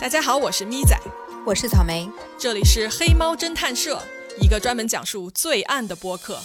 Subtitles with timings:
[0.00, 0.96] 大家好，我是咪仔，
[1.44, 2.08] 我是草莓，
[2.38, 4.00] 这里是黑猫侦探社，
[4.40, 6.38] 一个专门讲述罪案的播客。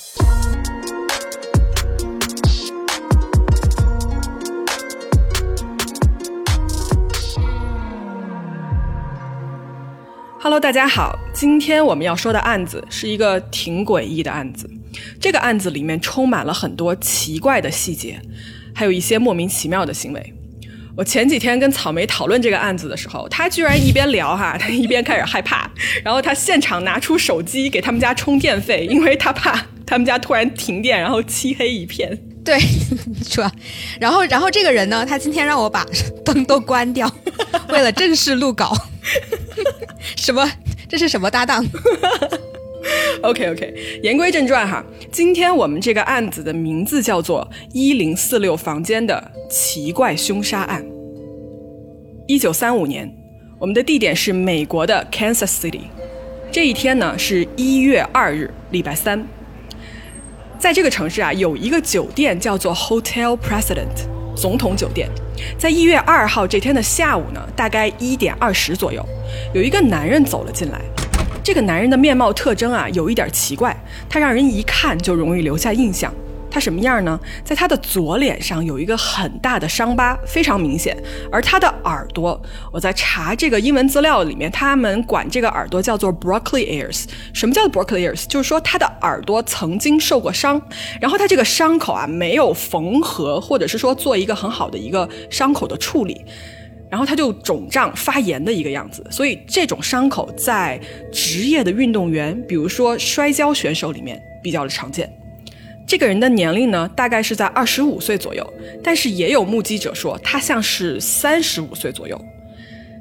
[10.40, 14.68] Hello，大家好，今天我们要说的案子是一个挺诡异的案子，
[15.22, 18.20] 这个案子里面充满了很多奇怪的细节，
[18.74, 20.34] 还有一些莫名其妙的行为。
[20.96, 25.70] 我前几天跟草莓讨论这个案子的时候，他居然一边聊哈，他一边开始害怕，
[26.04, 32.18] 然后他现场拿出手机给他们家充电费，因为他怕他们家突然停电，然后漆黑一片。
[32.46, 32.60] 对，
[33.24, 33.50] 是吧？
[34.00, 35.86] 然后，然后这个人呢，他今天让我把
[36.26, 37.10] 灯都关掉，
[37.70, 38.76] 为了正式录稿。
[40.18, 40.52] 什么？
[40.90, 41.66] 这是什么搭档
[43.24, 50.86] OK OK，言归正传哈，今天我们这个案子的名字叫做一零四六房间的奇怪凶杀案。
[52.28, 53.10] 一九三五年，
[53.60, 55.82] 我们的地点是美国的 Kansas City。
[56.52, 59.26] 这一天呢是一月二日，礼拜三。
[60.60, 65.10] 在这个城市啊，有一个酒店叫做 Hotel President 总统酒店。
[65.58, 69.06] 在一月二号这天的下午呢，大概一点二十左右，
[69.54, 70.80] 有一个男人走了进来。
[71.44, 73.76] 这个男人的面貌特征啊，有一点奇怪，
[74.08, 76.12] 他让人一看就容易留下印象。
[76.50, 77.20] 他什么样呢？
[77.44, 80.96] 在他的左脸上有一个很大的伤疤，非常明显。
[81.32, 82.40] 而他的耳朵，
[82.72, 87.06] 我在查这个英文资料里面，他们管这个耳朵叫做 broccoli ears。
[87.34, 88.26] 什么叫 broccoli ears？
[88.28, 90.62] 就是说他的耳朵曾经受过伤，
[91.02, 96.24] 然后他这个伤口啊没有缝合，或者是说做一个很好的一个伤口的处理。
[96.94, 100.80] 然后他就肿胀发炎的一个样子，所以这种伤口在
[101.12, 105.12] 职业的运动员，比如说摔跤选手里面比较的常见。
[105.88, 108.48] 这个人的年龄呢，大概是在二十五岁左右，
[108.84, 112.16] 但是也有目击者说他像是三十五岁左右。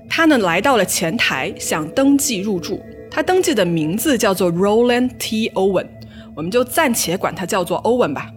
[0.09, 2.83] 他呢来到了前台，想登记入住。
[3.11, 5.51] 他登记的名字叫做 Roland T.
[5.51, 5.87] Owen，
[6.35, 8.33] 我们就暂且管他叫做 Owen 吧。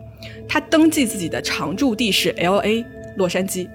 [0.50, 2.86] 他登记自己的常住地是 L A
[3.16, 3.70] 洛杉矶。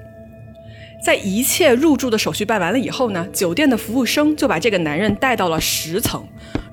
[1.03, 6.23] 在一切入住的手续办完了以后呢，酒店的服务生就把这个男人带到了十层，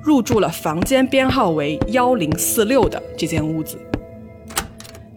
[0.03, 3.79] 入住了房间编号为幺零四六的这间屋子。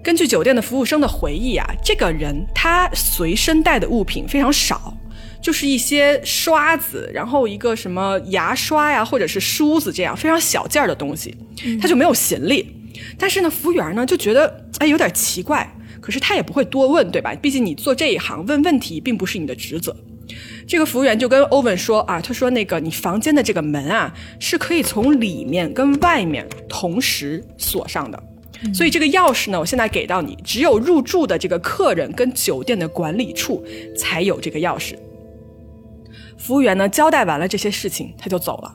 [0.03, 4.97] 根据酒店的服务生的回忆啊，这个人他随身带的物品非常少，
[5.42, 11.37] 就是一些刷子，然后一个什么牙刷呀，或者是梳子这样非常小件的东西，
[11.82, 12.77] 他就没有行李。
[13.19, 15.69] 但是呢，服务员呢就觉得哎有点奇怪。
[16.10, 17.32] 可是他也不会多问，对吧？
[17.41, 19.94] 毕竟你做这一行，问问题并不是你的职责。
[20.66, 28.21] 这个服务员就跟欧文说啊，他说那个你房间的这个门啊，是可以从里面跟外面同时锁上的。
[28.75, 33.65] 所以这个钥匙呢，我现在给到你，只有入住的这个客人跟酒店的管理处
[33.97, 34.97] 才有这个钥匙。
[36.37, 38.75] 服务员呢交代完了这些事情，他就走了。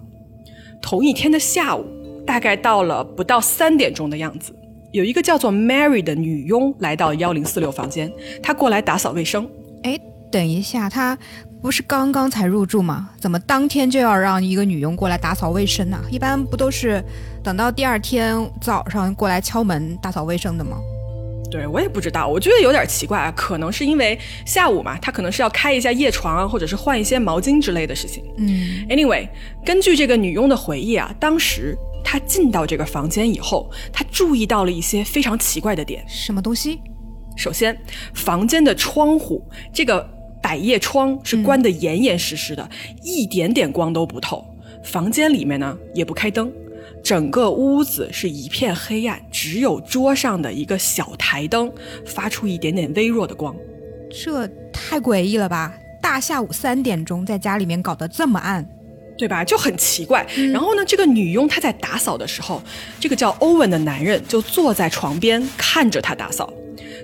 [0.81, 1.85] 同一天的下午，
[2.25, 4.55] 大概到了不到三点钟的样子。
[4.95, 8.09] 有一个叫做 Mary 的女佣来到幺零四六房间，
[8.41, 9.45] 她过来打扫卫生。
[9.83, 9.99] 哎，
[10.31, 11.17] 等一下，她
[11.61, 13.09] 不是刚刚才入住吗？
[13.19, 15.99] 怎么当天就要让一个女佣过来打扫卫生呢？
[16.09, 17.03] 一般不都是
[17.43, 20.77] 等到第二天早上过来敲门打扫卫生的吗？
[21.51, 23.29] 对我也不知道，我觉得有点奇怪啊。
[23.35, 28.23] 可能是因为下午嘛，她可能是要开一下夜床啊，或者是换一些毛巾之类的事情。
[28.37, 28.47] 嗯
[28.87, 29.27] ，Anyway，
[29.65, 31.77] 根据这个女佣的回忆啊，当时。
[32.05, 36.05] 他进到这个房间以后，他注意到了一些非常奇怪的点。
[36.07, 36.79] 什么东西？
[37.35, 37.77] 首先，
[38.13, 39.43] 房间的窗户
[39.73, 40.07] 这个
[40.41, 42.69] 百叶窗是关得严严实实的，
[43.03, 44.45] 一点点光都不透。
[44.83, 46.49] 房间里面呢也不开灯，
[47.03, 51.69] 整个屋子是一片黑暗，只有桌上的一个小台灯
[52.05, 53.53] 发出一点点微弱的光。
[54.11, 55.73] 这太诡异了吧！
[56.01, 58.63] 大下午三点钟在家里面搞得这么暗。
[59.17, 59.43] 对吧？
[59.43, 60.25] 就很奇怪。
[60.51, 62.61] 然后呢，这个女佣她在打扫的时候，
[62.99, 66.51] 这个叫欧文的男人就坐在床边看着她打扫。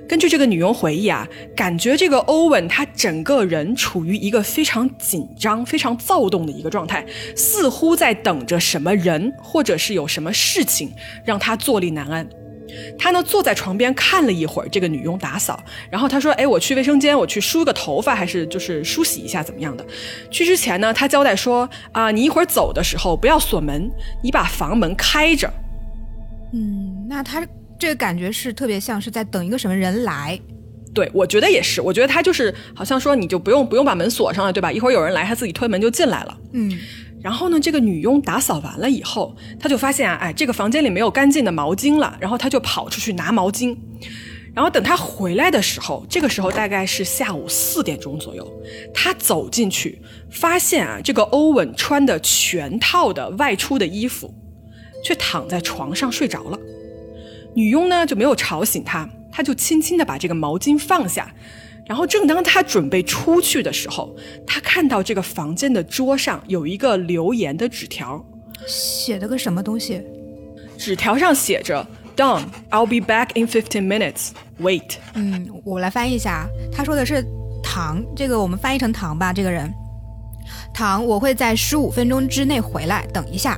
[0.08, 10.92] 根据这个女佣回忆啊，感觉这个欧文他整个人处于一个非常紧张、非常躁动的一个状态，似乎在等着什么人，或者是有什么事情
[11.24, 12.28] 让他坐立难安。
[12.98, 19.86] 他呢坐在床边看了一会儿这个女佣打扫，然后他说：“哎，我去卫生间，我去梳个头发，还是就是梳洗一下，怎么样的？”
[20.32, 23.90] 去之前呢，他交代说：“啊，你一会儿走的时候不要锁门，
[24.24, 25.52] 你把房门开着。”
[26.54, 27.48] 嗯，那他
[27.80, 30.40] 这个感觉是特别像是在等一个什么人来。
[30.94, 34.70] 对，我觉得也是，我觉得他就是好像说你就不用不用把门锁上了，对吧？
[34.72, 36.38] 一会儿有人来，他自己推门就进来了。
[36.52, 36.78] 嗯。
[37.24, 42.18] 然后呢，这个女佣打扫完了以后，她就发现啊，哎，这个房间里没有干净的毛巾了。
[42.20, 43.78] 然后她就跑出去拿毛巾。
[44.54, 48.46] 然后等她回来的时候，这个时候大概是下午四点钟左右，
[48.94, 50.02] 她走进去，
[50.32, 54.34] 发现啊，这个欧文穿的全套的外出的衣服，
[55.06, 56.60] 却躺在床上睡着了。
[57.54, 61.34] 女佣呢就没有吵醒他，她就轻轻的把这个毛巾放下。
[61.86, 64.16] 然后正当他准备出去的时候，
[64.48, 68.24] 他看到这个房间的桌上有一个留言的纸条，
[68.68, 70.02] 写的个什么东西？
[70.78, 71.86] 纸条上写着。
[72.14, 72.44] Done.
[72.70, 74.32] I'll be back in fifteen minutes.
[74.60, 74.98] Wait.
[75.14, 76.46] 嗯，我来翻译一下。
[76.72, 77.26] 他说的是
[77.64, 79.32] 唐，这个我们翻译成唐吧。
[79.32, 79.74] 这个人，
[80.74, 83.58] 唐，我会在十五分钟之内回来，等一下。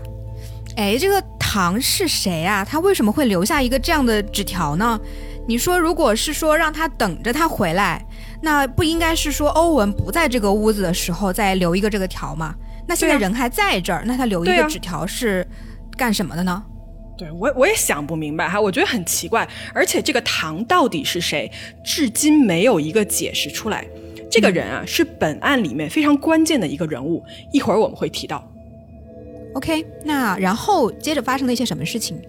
[0.78, 2.64] 哎，这个唐是谁啊？
[2.64, 5.00] 他为什么会留下一个这样的纸条呢？
[5.48, 8.06] 你说，如果是说让他等着他回来，
[8.44, 12.54] 那不应该是说欧文不在这个屋子的时候再留一个这个条吗？
[12.86, 15.48] 那现在人还在这儿，那他留一个纸条是
[15.96, 16.62] 干什么的呢？
[17.18, 21.50] 对我我也想不明白哈，我觉得很奇怪，而且这个唐到底是谁，
[21.86, 23.88] 至今没有一个解释出来。
[24.30, 27.24] 这个人啊，是本案里面非常关键的一个人物，
[27.54, 28.46] 一会儿我们会提到。
[29.54, 32.20] OK，那然后接着发生了一些什么事情？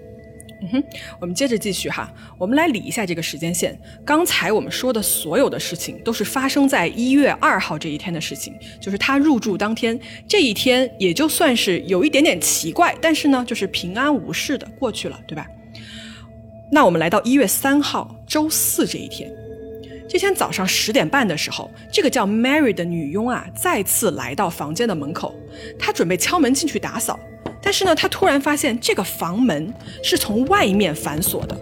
[0.64, 0.84] 嗯哼，
[1.20, 3.78] 我们接着继续哈，我们来理一下这个时间线。
[4.02, 15.46] 刚才我们说的所有的事情都是发生在一月二号这一天的事情，就是他入住当天这一天，也就算是有一点点奇怪，但是呢，就是平安无事的过去了，对吧？
[16.72, 19.30] 那我们来到一月三号周四这一天，
[20.08, 25.34] 这天早上十点半的时候，这个叫 Mary 的女佣啊，再次来到房间的门口，
[25.78, 27.20] 她准备敲门进去打扫。
[27.64, 29.72] 但是呢，他突然发现这个房门
[30.02, 31.58] 是从外面反锁的。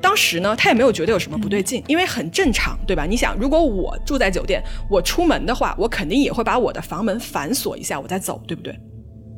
[0.00, 3.06] 当时呢，他也没有觉得有什么不对劲，因为很正常，对吧？
[3.06, 8.78] 你想，如果我住在酒店，我出门的话，我肯定也会把我的房门反锁一下，我再走，对不对？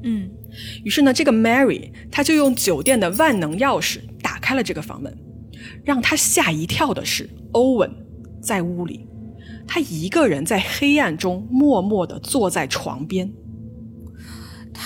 [0.02, 0.28] 嗯。
[0.84, 5.16] 于是呢，这个 Mary 他就用酒店的万能钥匙打开了这个房门。
[5.84, 7.88] 让他吓一跳的是，欧文
[8.42, 9.06] 在屋里，
[9.68, 13.32] 他一个人在黑暗中默默地坐在床边。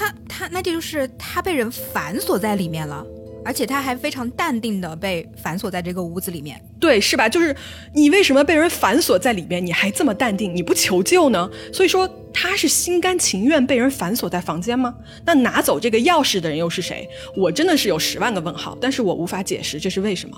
[0.00, 3.04] 他他那就是他被人反锁在里面了，
[3.44, 6.58] 而且他还非常淡定的被反锁在这个屋子里面。
[6.80, 7.28] 对，是吧？
[7.28, 7.54] 就是
[7.92, 11.50] 你为什么被人反锁在里面，你还这么淡定，你不求救呢？
[11.70, 14.94] 所以说他是心甘情愿被人反锁在房间吗？
[15.26, 17.06] 那拿走这个钥匙的人又是谁？
[17.36, 20.34] 我真的是有十万个问号，但是我无法解释这是为什么。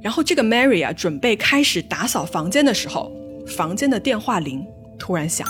[0.00, 3.10] 然后这个 Mary 啊，准备开始打扫房间的时候，
[3.48, 4.64] 房间的电话铃
[4.96, 5.44] 突然响，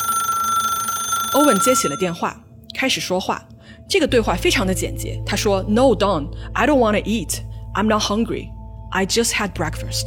[1.35, 2.43] 欧文接起了电话。
[2.75, 3.43] 开始说话，
[3.89, 5.21] 这个对话非常的简洁。
[5.27, 7.41] 他说：“No, Don, I don't want to eat.
[7.75, 8.51] I'm not hungry.
[8.91, 10.07] I just had breakfast.”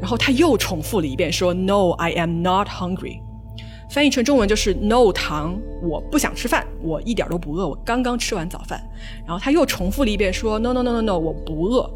[0.00, 3.20] 然后他又重复了一遍，说：“No, I am not hungry.”
[3.90, 8.80] 翻译成中文就是：“No，糖，我不想吃饭，我一点都不饿，我刚刚吃完早饭。”
[9.26, 11.90] 然后他又重复了一遍，说：“No, no, no, no, no，我不饿。”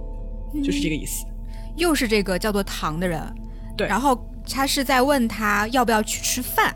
[0.62, 1.25] 就是这个意思。
[1.76, 3.20] 又是这个叫做糖的人，
[3.76, 3.87] 对。
[3.87, 4.19] 然后
[4.49, 6.75] 他是在问他要不要去吃饭。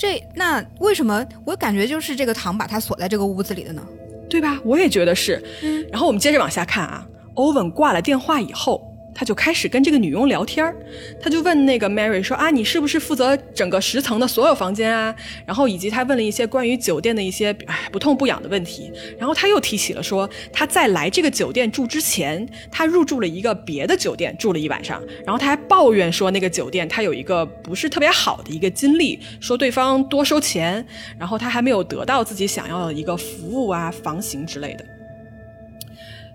[0.00, 3.86] 这那为什么我感觉就是这个糖把他锁在这个屋子里的呢？
[4.30, 4.58] 对吧？
[4.64, 5.44] 我也觉得是。
[5.62, 8.89] 嗯，然后我们接着往下看啊，欧文挂了电话以后。
[9.20, 10.74] 他就开始跟这个女佣聊天，
[11.20, 15.14] 他就问那个 Mary 说啊，你是不是负责整个十层的所有房间啊？
[15.44, 18.90] 然后以及他问了一些关于酒店的一些哎不痛不痒的问题。
[19.18, 25.02] 然后他又提起了说他在来这个酒店住之前，他入住了一个别的酒店住了一晚上。
[25.26, 30.82] 然后他还抱怨说那个酒店他有一个不是特别好的一个经历，说对方多收钱，
[31.18, 34.99] 然后他还没有得到自己想要的一个服务啊、房型之类的。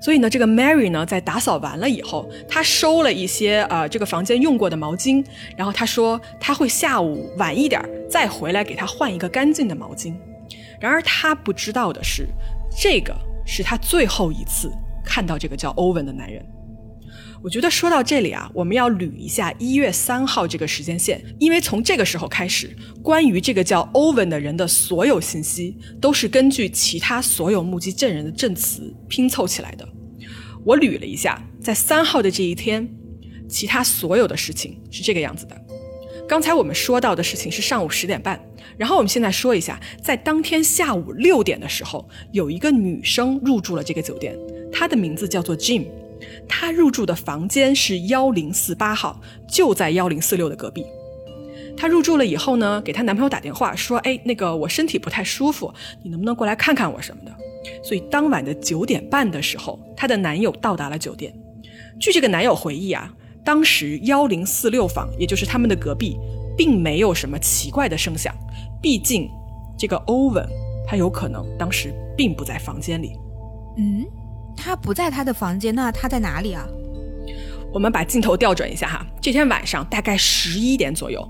[0.06, 5.26] 所以呢，这个 Mary 呢，在打扫完了以后，她收了一些呃这个房间用过的毛巾，
[5.58, 10.14] 然后她说她会下午晚一点再回来给她换一个干净的毛巾。
[10.80, 12.28] 然而她不知道的是，
[12.80, 13.16] 这个
[13.48, 14.72] 是她最后一次
[15.04, 16.46] 看到这个叫欧文的男人。
[17.42, 29.88] 我觉得说到这里啊，我们要捋一下一月三号这个时间线，因为从这个时候开始，关于这个叫欧文的人的所有信息，都是根据其他所有目击证人的证词拼凑起来的。
[30.66, 32.90] 我捋了一下，在三号的这一天，
[33.48, 35.56] 其他所有的事情是这个样子的。
[36.28, 38.44] 刚才我们说到的事情是上午十点半，
[38.76, 44.36] 然后我们现在说一下，在当天下午六点的时候，有一个女生入住了这个酒店，
[44.72, 45.86] 她的名字叫做 Jim。
[46.50, 50.84] 她入住的房间是幺零四八号，就在幺零四六的隔壁。
[51.78, 57.32] 她入住了以后呢，给她男朋友打电话说：“哎，那个我身体不太舒服，你能不能过来看看我什么的？”
[57.84, 61.34] 所以当晚的九点半的时候，她的男友到达了酒店。
[62.00, 63.12] 据这个男友回忆啊，
[63.44, 66.18] 当时幺零四六房，也就是他们的隔壁，
[66.58, 68.34] 并没有什么奇怪的声响。
[68.82, 69.30] 毕竟，
[69.78, 70.48] 这个欧文
[70.88, 73.18] 他有可能当时并不在房间里。
[73.78, 74.06] 嗯。
[74.58, 76.66] 他不在他的房间，那他在哪里啊？
[77.74, 81.22] 我们把镜头调转一下哈，这天晚上大概十一点左右，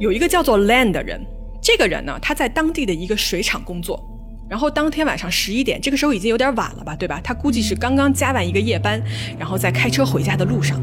[0.00, 1.24] 有一个叫做 Lan 的人，
[1.62, 4.02] 这个人呢，他在当地的一个水厂工作。
[4.48, 7.20] 然后当天晚上十一点，这个时候已经有点晚了吧，对吧？
[7.24, 9.00] 他估计是刚刚加完一个夜班，
[9.38, 10.80] 然后在开车回家的路上。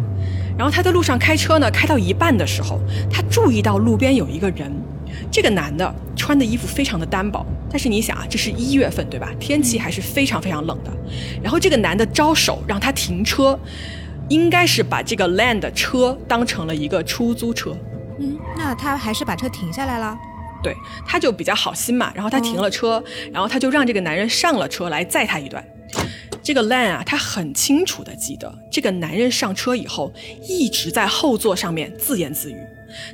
[0.58, 4.72] 然后他在路上开车呢，开到一半的时候，他注意到路边有一个人。
[5.30, 9.30] 这个男的穿的衣服非常的单薄，但是你想啊，这是一月份，对吧？
[9.40, 10.92] 天气还是非常非常冷的。
[11.44, 13.60] 然后这个男的招手让他停车，
[14.30, 17.76] 应该是把这个 Land 车当成了一个出租车。
[18.22, 20.18] 嗯，那他还是把车停下来了。
[20.64, 20.76] 对，
[21.08, 25.66] 他就比较好心嘛，然后他停了车，然后他就让这个男人上了车来载他一段。
[26.44, 30.14] 这个 Lan 啊，他很清楚的记得，这个男人上车以后
[30.48, 32.58] 一直在后座上面自言自语。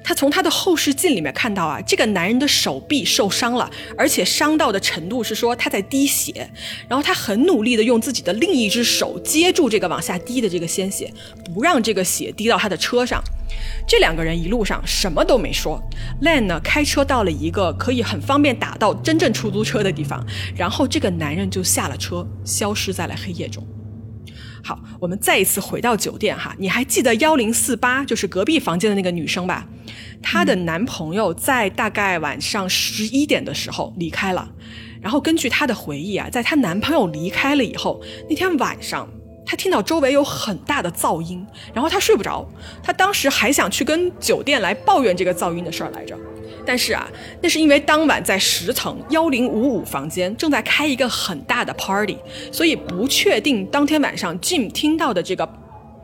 [0.04, 6.50] 他从他的后视镜里面看到啊，这个男人的手臂受伤了，而且伤到的程度是说他在滴血，
[6.88, 11.12] 然后他很努力的用自己的另一只手接住这个往下滴的这个鲜血，
[11.54, 13.24] 不让这个血滴到他的车上。
[13.88, 15.82] 这两个人一路上什么都没说
[16.22, 23.66] ，Lan 呢开车到了一个可以很方便打到真正出租车的地方，然后这个男人就下了车，消失在了黑夜中。
[24.68, 29.66] 好，我们再一次回到酒店哈，你还记得幺零四八就是隔壁房间的那个女生吧？
[30.22, 34.46] 她的男朋友在大概晚上十一点的时候离开了，
[35.02, 39.08] 然后根据她的回忆啊，在她男朋友离开了以后，那天晚上。
[39.50, 42.46] 她听到周围有很大的噪音，然后她睡不着。
[42.84, 46.20] 她当时还想去跟酒店来抱怨这个噪音的事儿来着，
[46.68, 47.10] 但是啊，
[47.42, 52.18] 那是因为当晚在十层幺零五五房间正在开一个很大的 party，
[52.52, 55.48] 所以不确定当天晚上 Jim 听到的这个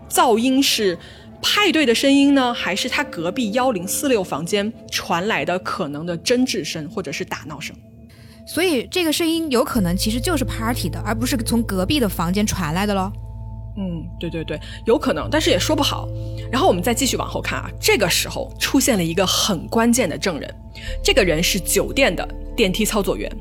[0.10, 0.98] 噪音是
[1.41, 7.75] 派对的声音呢，还是他隔壁幺零四六房间传来的可能的争执声或者是打闹声。
[8.48, 13.12] 所以这个声音有可能其实就是 party 的，而不是从隔壁的房间传来的喽。
[13.75, 16.08] 嗯，对对对，有可能，但是也说不好。
[16.51, 20.56] 然后我们再继续往后看啊，这个时候出现了一个很关键的证人，
[21.03, 23.32] 这个人是酒店的电梯操作员。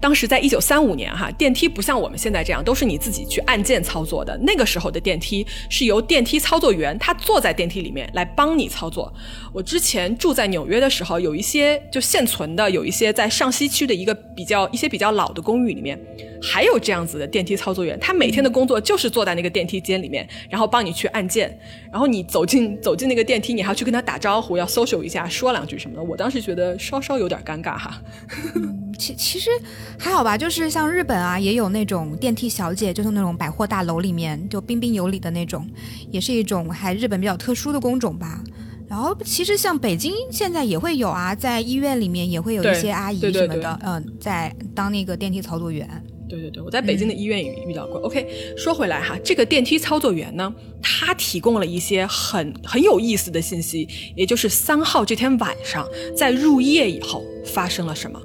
[0.00, 4.38] 当时在一九三五年，哈，电梯不像我们现在这样都是你自己去按键操作的。
[4.42, 9.12] 那个时候的电梯是由电梯操作员他坐在电梯里面来帮你操作。
[9.52, 15.98] 我之前住在纽约的时候，有一些就现存的，有一些在上西区的一个比较一些比较老的公寓里面，
[16.42, 17.98] 还有这样子的电梯操作员。
[18.00, 21.58] 他每天的工作就是坐在那个电梯间里面，然后帮你去按键。
[21.90, 26.02] 然后你走进走进那个电梯，你还要去跟他打招呼，要 social 一下，说两句什么的。
[26.02, 28.02] 我当时觉得稍稍有点尴尬哈。
[28.98, 29.50] 其其实
[29.98, 35.68] 还好吧，就是像日本啊，也有那种电梯小姐，就是那种百货大楼里面就彬彬有礼的那种，
[36.10, 38.42] 也是一种还日本比较特殊的工种吧。
[38.88, 45.88] 然后其实像北京现在也会有啊，在医院里面也会有一些阿姨什么的，嗯，在当那个电梯操作员。
[46.26, 47.98] 对对对，我在北京的医院也遇到过。
[48.00, 53.86] OK，说回来哈，这个电梯操作员呢，他提供了一些很很有意思的信息，
[54.16, 55.86] 也就是三号这天晚上
[56.16, 58.20] 在入夜以后发生了什么。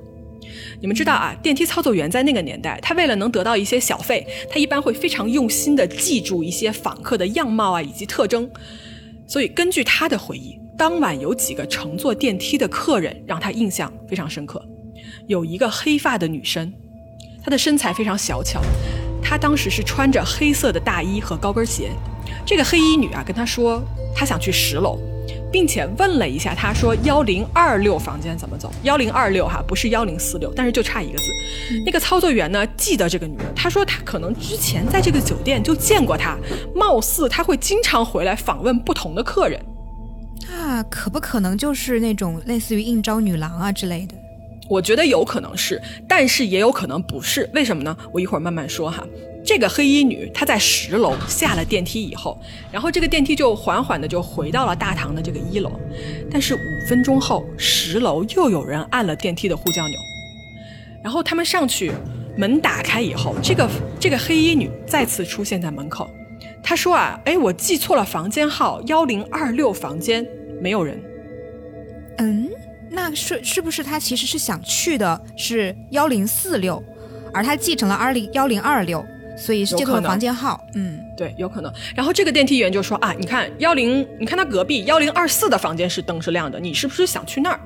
[0.81, 8.49] 你们知道啊，电梯操作员在那个年代，他为了能得到一些小费，他一般会非常用心的记住一些访客的样貌啊以及特征。
[9.27, 14.63] 所以根据他的回忆，当晚有几个乘坐电梯的客人让他印象非常深刻。
[15.27, 16.73] 有一个黑发的女生，
[17.43, 18.61] 她的身材非常小巧，
[19.21, 21.91] 她当时是穿着黑色的大衣和高跟鞋。
[22.45, 23.81] 这个黑衣女啊跟他说，
[24.15, 24.97] 她想去十楼。
[25.51, 28.71] 并且问了一下，他说幺零二六房间怎么走？
[28.83, 31.23] 幺零二六哈，不是幺零四六，但是就差一个字。
[31.85, 36.37] 那个操作员呢，记得这个女人，他说他可能之前在这个酒店就见过她，
[36.75, 39.59] 貌似他会经常回来访问不同的客人。
[40.51, 44.15] 啊，可不可能就是那种类似于应招女郎啊之类的？
[44.69, 47.49] 我觉得有可能是，但是也有可能不是。
[47.53, 47.97] 为什么呢？
[48.13, 49.03] 我一会儿慢慢说哈。
[49.43, 52.39] 这个黑衣女她在十楼下了电梯以后，
[52.71, 55.71] 然后这个电梯就缓缓的就回到了大堂的这个一楼。
[56.29, 59.97] 但是五分钟后，十楼又有人按了电梯的呼叫钮，
[61.03, 61.91] 然后他们上去，
[62.37, 63.67] 门打开以后，这个
[63.99, 66.07] 这个黑衣女再次出现在门口。
[66.61, 70.23] 她说啊，哎，我记错了房间号，幺零二六房间
[70.61, 71.01] 没有人。
[72.19, 72.49] 嗯。
[72.91, 76.83] 那是是不是他其实是想去的是幺零四六，
[77.33, 79.05] 而他继承了二零幺零二六，
[79.37, 80.59] 所以是这个房间号。
[80.73, 81.71] 嗯，对，有可能。
[81.95, 87.59] 然后这个电梯员就说啊，你看幺零，你看他隔壁幺零二四的房间是灯是亮的，你是不是想去那儿？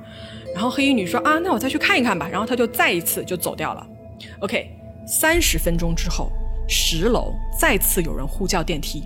[0.54, 2.28] 然后黑衣女说啊，那我再去看一看吧。
[2.30, 3.86] 然后他就再一次就走掉了。
[4.40, 4.70] OK，
[5.06, 6.30] 三十分钟之后，
[6.68, 9.04] 十楼再次有人呼叫电梯，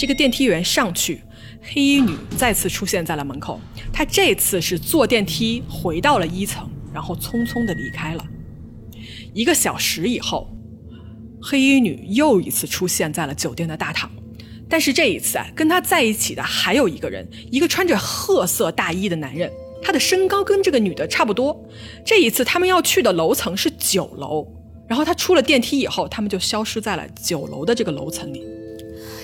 [0.00, 1.20] 这个电梯员上去。
[1.62, 3.60] 黑衣女再次出现在了门口，
[3.92, 8.24] 她这次是坐电梯回到了一层，然后匆匆的离开了。
[9.34, 10.48] 一个小时以后，
[11.42, 14.10] 黑衣女又一次出现在了酒店的大堂，
[14.70, 19.52] 但是这一次啊，跟她在一起的还有一个人，一个穿着褐色大衣的男人，
[19.82, 21.54] 他的身高跟这个女的差不多。
[22.06, 24.48] 这一次他们要去的楼层是九楼，
[24.88, 28.42] 然后他出了电梯以后，他们就消失在了九楼的这个楼层里。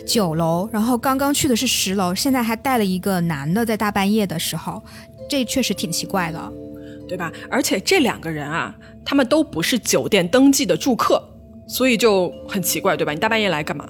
[0.06, 4.82] 九楼，然后刚刚去的是十楼，现在还带了一个男的，在大半夜的时候，
[5.28, 6.52] 这确实挺奇怪的，
[7.08, 7.32] 对吧？
[7.50, 11.22] 而且这两个人啊，他们都不是酒店登记的住客，
[11.66, 13.12] 所以就很奇怪，对吧？
[13.12, 13.86] 你大半夜来干嘛？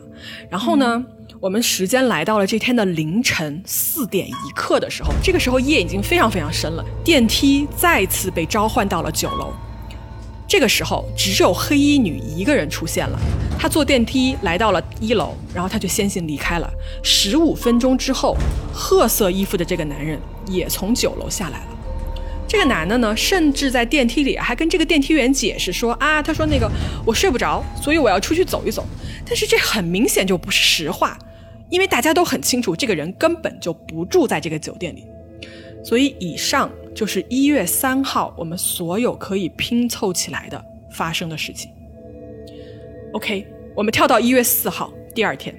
[0.50, 1.04] 然后呢？
[1.38, 6.82] 我们时间来到了这天的凌晨四点一刻的时候，这个时候夜已经非常非常深了。
[7.04, 9.52] 电梯再次被召唤到了九楼，
[10.48, 13.18] 这个时候只有黑衣女一个人出现了。
[13.58, 16.70] 她坐电梯来到了一楼，然后她就先行离开了。
[17.02, 18.36] 十五分钟之后，
[18.72, 21.68] 褐色衣服的这个男人也从九楼下来了。
[22.48, 26.70] 这个男的呢，甚至在电梯里还跟这个电梯员解释说啊，他说那个
[27.04, 28.86] 我睡不着，所以我要出去走一走。
[29.26, 31.18] 但是这很明显就不是实话。
[31.68, 35.04] 因为大家都很清楚，这个人根本就不住在这个酒店里，
[35.84, 41.70] 所以以上就是一月三号我们所有可以拼凑起来的发生的事情。
[43.12, 45.54] OK，我们跳到一月四号第二天，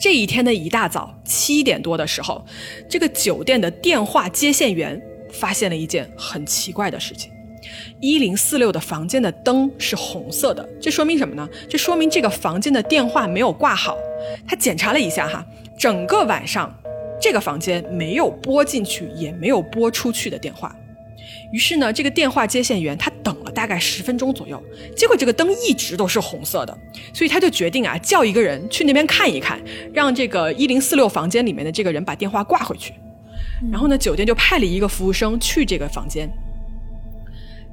[0.00, 2.46] 这一天的一大早七点多的时候，
[2.88, 7.32] 这个酒店的电话接线员发现了一件很奇怪的事情。
[8.00, 11.48] 一零四六的房间的灯是红色的，这说明什么呢？
[11.68, 13.96] 这说明这个房间的电话没有挂好。
[14.46, 15.44] 他检查了一下哈，
[15.76, 16.72] 整个晚上
[17.20, 20.74] 这个房间没有拨进去也没有拨出去的电话。
[21.52, 24.62] 于是呢，这个电话接线员他等了大概十分钟左右，
[24.96, 26.78] 结果这个灯一直都是红色的，
[27.12, 29.60] 所以他就决定啊叫一个人去那边看一看，
[29.92, 32.94] 让这个一零四六房间里面的这个人把电话挂回去。
[33.70, 36.30] 然后呢，酒店就派了一个服务生去这个房间。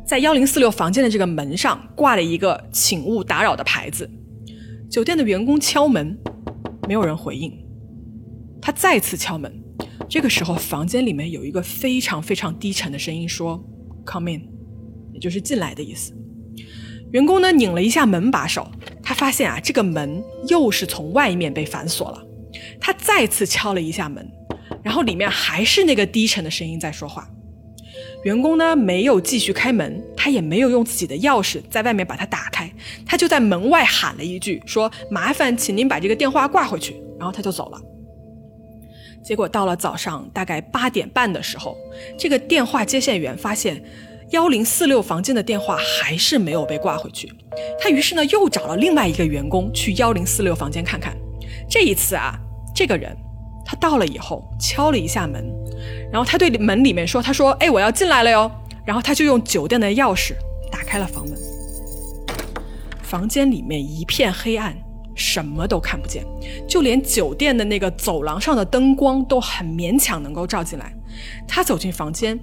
[0.05, 4.09] 在幺零四六房间的这个门上挂了一个“请勿打扰”的牌子。
[4.89, 6.17] 酒店的员工敲门，
[6.87, 7.51] 没有人回应。
[8.61, 9.51] 他再次敲门，
[10.09, 13.63] 这个时候房间里面有一个非常非常低沉的声音说
[14.05, 14.41] ：“Come in”，
[15.13, 16.13] 也就是进来的意思。
[17.11, 18.69] 员工呢拧了一下门把手，
[19.01, 22.23] 他发现啊这个门又是从外面被反锁了。
[22.79, 24.29] 他再次敲了一下门，
[24.83, 27.29] 然后里面还是那个低沉的声音在说话。
[28.23, 32.69] 员工呢没有继续开门，他也没有用自己的钥匙在外面把它打开，
[33.05, 37.81] 他就在门外喊了一句，说：“麻烦请您把这个电话挂回去。”然后他就走了。
[39.27, 41.75] 结果到了早上大概八点半的时候，
[42.17, 43.83] 这个电话接线员发现
[44.29, 47.29] 幺零四六房间的电话还是没有被挂回去，
[47.77, 51.13] 他于是呢又找了另外一个员工去幺零四六房间看看。
[51.69, 52.39] 这一次啊，
[52.73, 53.13] 这个人。
[53.69, 55.43] 他到了以后，敲了一下门，
[56.09, 58.49] 然后他对门里面说：“他说，哎，我要进来了哟。”
[58.87, 60.31] 然后他就用酒店的钥匙
[60.71, 61.37] 打开了房门。
[63.01, 64.73] 房间里面一片黑暗，
[65.17, 66.23] 什么都看不见，
[66.65, 70.93] 就连酒店的那个走廊上的灯光都很勉强能够照进来。
[71.45, 72.39] 他走进房间，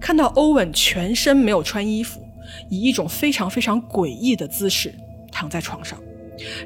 [0.00, 2.26] 看到欧文全身没有穿衣服，
[2.70, 4.94] 以一种非常非常诡异的姿势
[5.30, 5.98] 躺在床上，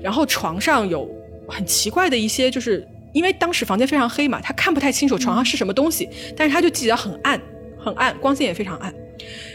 [0.00, 1.08] 然后床上有
[1.48, 2.87] 很奇怪的一些就是。
[3.14, 6.06] 因为当时房间非常黑嘛，他看不太清楚床上是什么东西，
[6.37, 7.40] 但是他就记得很暗，
[7.82, 8.94] 很暗，光线也非常暗。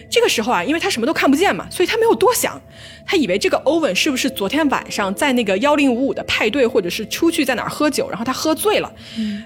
[0.10, 2.62] 这个时候啊，因为他什么都看不见嘛，所以他没有多想，
[3.06, 8.92] 他以为这个欧文是不是昨天晚上在那个幺零五五的派对，或者是出去在哪儿喝酒，然后他喝醉了，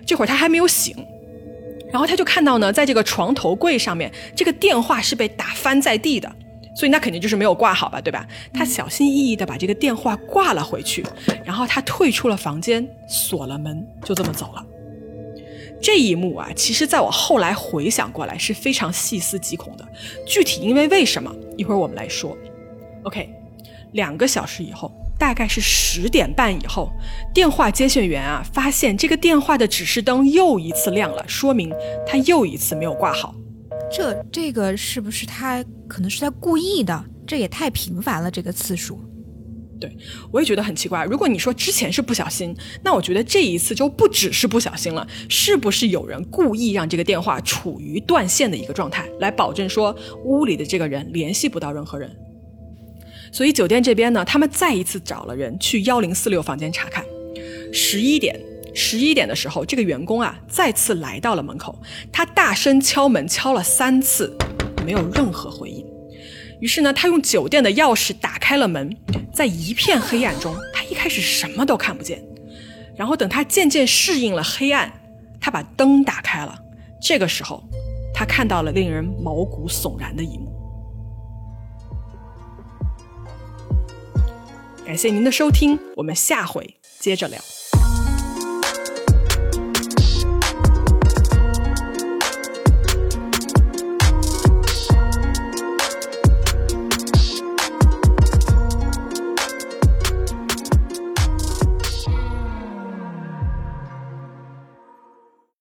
[0.05, 0.95] 这会儿他还没有醒，
[1.91, 6.29] 然后他就看到呢，在这个床头柜上面，这个电话是被打翻在地的。
[6.75, 8.23] 所以那肯定就是没有挂好吧，对吧？
[8.53, 11.03] 他小心翼翼地把这个电话挂了回去，
[11.43, 14.63] 然后他退出了房间，锁了门，就这么走了。
[15.81, 19.87] 这一幕啊，其实在我后来回想过来是非常细思极恐的。
[20.25, 22.35] 具体因为为什么，一会儿我们来说。
[23.03, 23.29] OK，
[23.93, 26.91] 两个小时以后，大概是十点半以后，
[27.33, 31.73] 电话接线员啊发现这个电话的指示灯又一次亮了，说明
[32.05, 33.33] 他又一次没有挂好。
[33.89, 37.05] 这这个是不是他可能是在故意的？
[37.25, 38.99] 这也太频繁了，这个次数。
[39.79, 39.95] 对
[40.31, 41.05] 我也觉得很奇怪。
[41.05, 52.15] 如果你说之前是不小心，那我觉得这一次就不只是不小心了，是不是有人故意让这个电话处于断线的一个状态，来保证说屋里的这个人联系不到任何人？
[53.31, 57.03] 所以酒店这边呢，他们再一次找了人去幺零四六房间查看。
[57.71, 58.39] 十一点。
[58.79, 64.31] 十一点的时候，这个员工啊再次来到了门口，他大声敲门，敲了三次，
[64.85, 65.83] 没有任何回应。
[66.59, 68.95] 于是呢，他用酒店的钥匙打开了门，
[69.33, 72.23] 在一片黑暗中，他一开始什么都看不见。
[72.95, 74.91] 然后等他渐渐适应了黑暗，
[75.39, 76.57] 他把灯打开了。
[76.99, 77.63] 这个时候，
[78.13, 80.51] 他看到了令人毛骨悚然的一幕。
[84.83, 87.39] 感谢您的收听，我们下回接着聊。